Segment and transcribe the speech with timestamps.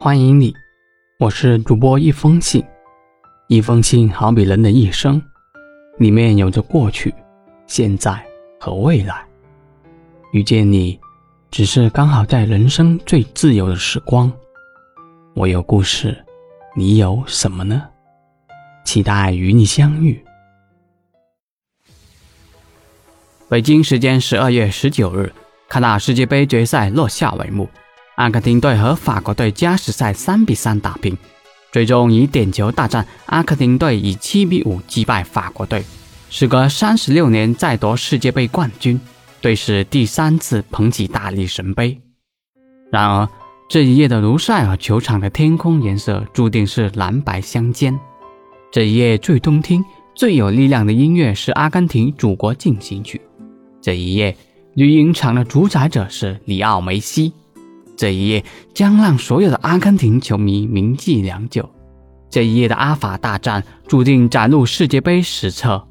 [0.00, 0.54] 欢迎你，
[1.18, 2.64] 我是主播一封信。
[3.48, 5.20] 一封信好比人的一生，
[5.98, 7.12] 里面有着过去、
[7.66, 8.24] 现在
[8.60, 9.26] 和未来。
[10.32, 11.00] 遇见你，
[11.50, 14.32] 只是刚好在人生最自由的时光。
[15.34, 16.24] 我有故事，
[16.76, 17.82] 你有什么呢？
[18.84, 20.24] 期待与你相遇。
[23.48, 25.32] 北京时间十二月十九日，
[25.68, 27.68] 卡塔世界杯决赛落下帷幕，
[28.18, 31.16] 阿根廷队和法国队加时赛三比三打平，
[31.70, 35.84] 最终以点球大战，阿根廷队以七比五击败法国队，
[36.28, 39.00] 时隔三十六年再夺世界杯冠军，
[39.40, 41.96] 队史第三次捧起大力神杯。
[42.90, 43.28] 然而，
[43.70, 47.96] 这一夜的卢塞尔球场的天空颜色注定是蓝白相间。
[48.72, 49.84] 这一夜最动听、
[50.16, 53.20] 最有力量的音乐是阿根廷祖国进行曲。
[53.80, 54.36] 这一夜，
[54.74, 57.32] 绿茵场的主宰者是里奥梅西。
[57.98, 61.68] 这一夜将让所有的阿根廷球迷铭记良久。
[62.30, 65.84] 这一夜的阿法大战注定载入世界杯史册。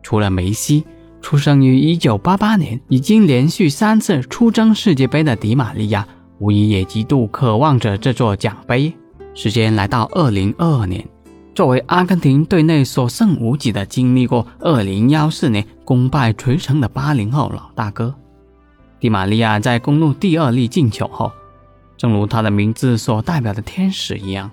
[0.00, 0.84] 除了梅西，
[1.20, 6.06] 出生于1988年、已经连续三次出征世界杯的迪玛利亚，
[6.38, 8.94] 无疑也极度渴望着这座奖杯。
[9.34, 11.04] 时间来到2022年。
[11.54, 18.14] 作为阿根廷队内所剩无几的经历过2014年功败垂成的八零后老大哥，
[19.02, 21.32] 迪玛利亚在攻入第二粒进球后，
[21.96, 24.48] 正如他的名字所代表的天使一样，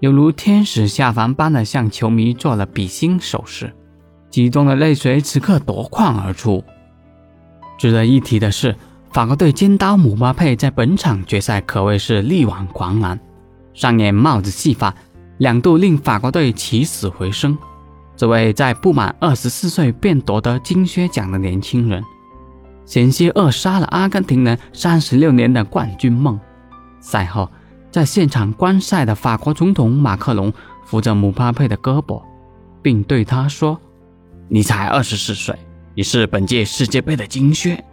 [0.00, 3.70] 犹如天使下凡般的向球迷做了比心手势，
[4.30, 6.64] 激动的泪水此刻夺眶而出。
[7.76, 8.74] 值得一提的是，
[9.12, 13.20] 法国队尖刀姆巴佩在本场决赛可谓是力挽狂澜，
[13.74, 14.94] 上演帽子戏法。
[15.36, 17.58] 两度令法国队起死回生，
[18.16, 22.02] 这位在不满二十四岁便夺得金靴奖的年轻人，
[22.86, 26.40] 险些扼杀了阿根廷人三十六年的冠军梦。
[27.00, 27.50] 赛后，
[27.90, 30.50] 在现场观赛的法国总统马克龙
[30.86, 32.22] 扶着姆巴佩的胳膊，
[32.80, 33.78] 并对他说
[34.48, 35.54] ：“你才二十四岁，
[35.94, 37.84] 你是本届世界杯的金靴，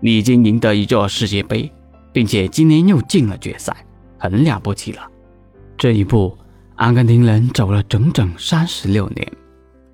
[0.00, 1.72] 你已经赢得一座世界杯，
[2.12, 3.74] 并且今年又进了决赛，
[4.18, 5.08] 很了不起了。”
[5.78, 6.36] 这一步。
[6.76, 9.30] 阿根廷人走了整整三十六年。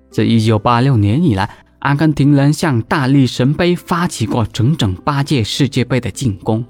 [0.09, 6.65] 自一九八六年以来，阿根廷人向大力神杯发起过整整八届世界杯的进攻，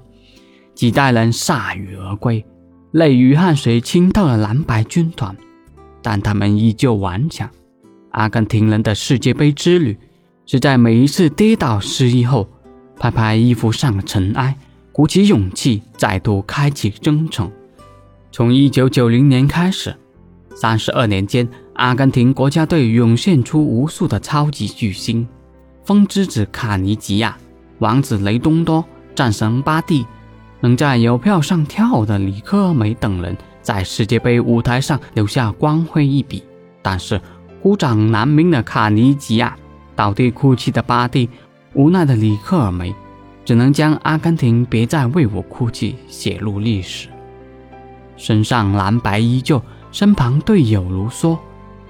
[0.74, 2.44] 几代人铩羽而归，
[2.92, 5.36] 泪与汗水浸透了蓝白军团，
[6.02, 7.48] 但他们依旧顽强。
[8.10, 9.96] 阿根廷人的世界杯之旅，
[10.46, 12.48] 是在每一次跌倒失意后，
[12.98, 14.56] 拍拍衣服上的尘埃，
[14.92, 17.50] 鼓起勇气，再度开启征程。
[18.30, 19.96] 从一九九零年开始。
[20.60, 21.48] 三十二年间，
[21.78, 25.26] 阿根廷国家队涌现出无数的超级巨星：
[25.84, 27.38] 风之子卡尼吉亚、
[27.78, 28.84] 王子雷东多、
[29.14, 30.04] 战神巴蒂，
[30.58, 36.42] 能在邮票上跳的里克梅等人，在世界杯舞台上留下光辉一笔。
[36.82, 37.20] 但是，
[37.62, 39.56] 孤掌难鸣的卡尼吉亚、
[39.94, 41.30] 倒地哭泣的巴蒂、
[41.74, 42.92] 无奈的里克尔梅，
[43.44, 47.06] 只能将“阿根廷别再为我哭泣”写入历史。
[48.16, 49.62] 身上蓝白依旧。
[49.90, 51.38] 身旁队友如梭，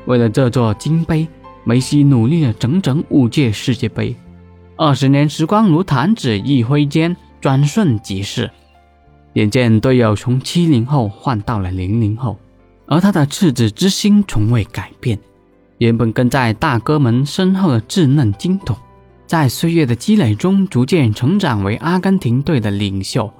[0.08, 1.28] 为了这座金杯，
[1.64, 4.16] 梅西努力了整整五届世界杯。
[4.74, 8.50] 二十年时光如弹指一挥间，转瞬即逝。
[9.34, 12.38] 眼见队友从七零后换到了零零后，
[12.86, 15.18] 而他的赤子之心从未改变。
[15.76, 18.74] 原本跟在大哥们身后的稚嫩金童，
[19.26, 23.30] 在岁月的积累中逐渐成长为阿根廷队的领袖。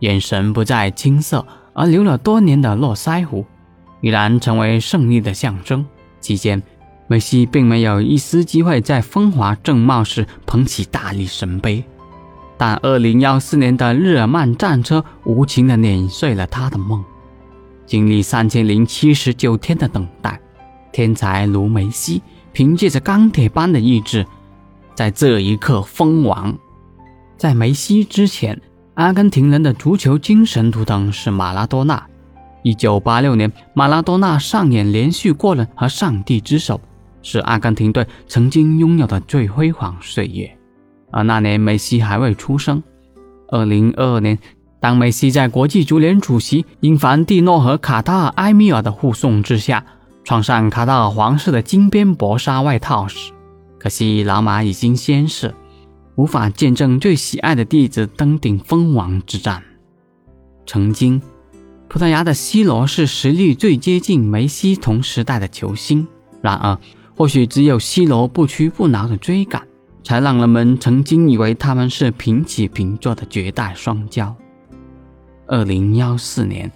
[0.00, 3.46] 眼神不再青涩，而留了多年的络腮胡。
[4.02, 5.86] 已然成为胜利的象征。
[6.30, 6.62] 期间，
[7.08, 11.82] 梅西并没有一丝机会在风华正茂时捧起大力神杯，
[12.56, 17.04] 但2014年的日耳曼战车无情地碾碎了他的梦。
[17.84, 20.40] 经历三千零七十九天的等待，
[20.92, 24.24] 天才如梅西凭借着钢铁般的意志，
[24.94, 26.56] 在这一刻封王。
[27.36, 28.56] 在梅西之前，
[28.94, 32.06] 阿根廷人的足球精神图腾是马拉多纳。
[32.62, 36.80] 一九八六年，马拉多纳上演连续过人和上帝之手，
[37.22, 40.50] 是阿根廷队曾经拥有的最辉煌岁月。
[41.10, 42.82] 而那年梅西还未出生。
[43.48, 44.38] 二零二二年，
[44.78, 49.84] 当梅西在国际足联主席因凡蒂诺和卡塔尔埃米尔的护送之下，
[50.22, 53.32] 穿上卡塔尔皇室的金边薄纱外套时，
[53.78, 55.54] 可惜老马已经仙逝，
[56.14, 59.62] 无法见证最喜爱的弟子登顶封王之战。
[60.66, 61.20] 曾经。
[61.90, 66.06] 葡萄牙的 C 罗是实力最接近梅西同时代的球星，
[66.40, 66.78] 然而，
[67.16, 69.66] 或许只有 C 罗不屈不挠的追赶，
[70.04, 74.32] 才让人们曾经以为他们是平起平坐的绝代双骄。
[75.48, 76.70] 二零幺四年，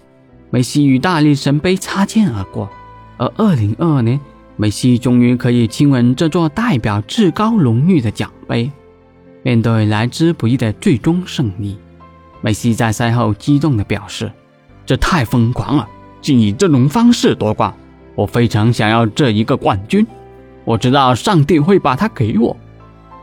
[0.50, 2.68] 梅西与大力神杯擦肩而过，
[3.16, 4.20] 而2022年，
[4.56, 8.68] 梅西终于可以亲吻这座代表至高荣誉的奖杯。
[9.44, 11.78] 面对来之不易的最终胜利，
[12.40, 14.32] 梅西在赛后激动地表示
[14.86, 15.88] ：“这太疯狂了，
[16.20, 17.72] 竟以这种方式夺冠！
[18.14, 20.06] 我非常想要这一个冠军，
[20.64, 22.56] 我知道上帝会把它给我。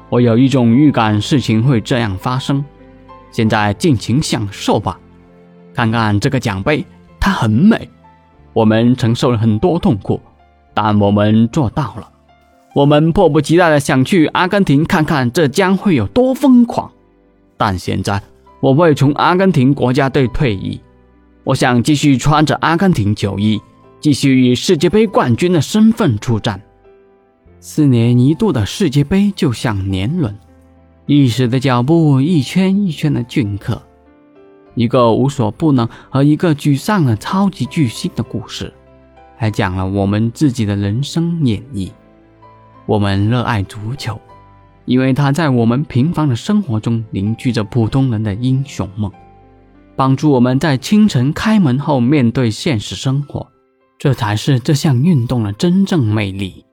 [0.10, 2.64] 我有一种预感，事情会这样发生。
[3.32, 5.00] 现在尽情享受吧，
[5.74, 6.86] 看看这个奖杯，
[7.20, 7.90] 它很美。
[8.54, 10.20] 我们承受了很多痛苦，
[10.74, 12.10] 但我们做到了。”
[12.74, 16.90] 我们迫不及待的想去阿根廷看看，这将会有多疯狂。
[17.58, 18.22] 但现在
[18.62, 20.80] 我会从阿根廷国家队退役，
[21.44, 23.60] 我想继续穿着阿根廷球衣，
[24.00, 26.62] 继续以世界杯冠军的身份出战。
[27.60, 30.38] 四年一度的世界杯就像年轮，
[31.08, 33.82] 历史的脚步一圈一圈的镌刻，
[34.76, 38.72] 一个无所不能和一个沮丧的超级巨星的故事，
[39.36, 41.90] 还讲了我们自己的人生演绎。
[42.86, 44.20] 我们热爱足球，
[44.86, 49.12] 因为它在我们平凡的生活中凝聚着普通人的英雄梦，
[50.02, 53.52] 帮助我们在清晨开门后面对现实生活。
[54.00, 56.66] 这才是这项运动的真正魅力。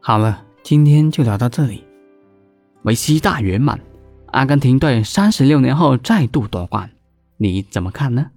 [0.00, 1.84] 好了，今天就聊到这里。
[2.82, 3.78] 梅西大圆满，
[4.32, 6.90] 阿根廷队三十六年后再度夺冠，
[7.36, 8.32] 你怎么看呢？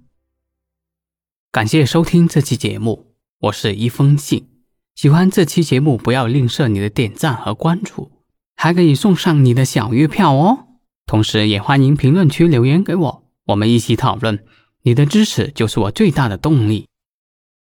[1.50, 3.06] 感谢收听这期节目，
[3.40, 4.46] 我是一封信。
[4.94, 8.12] 喜欢这期节目，不要吝啬你的点赞和关注，
[8.54, 10.66] 还可以送上你的小月票哦。
[11.04, 14.44] 同时，也欢迎评论区留言给我，我们一起讨论。
[14.86, 16.88] 你的支持就是我最大的动力。